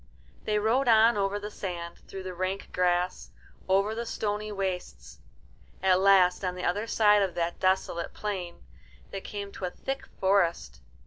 [0.45, 3.29] They rode on over the sand, through the rank grass,
[3.69, 5.19] over the stony wastes.
[5.83, 8.63] At last, on the other side of that desolate plain,
[9.11, 10.81] they came to a thick forest.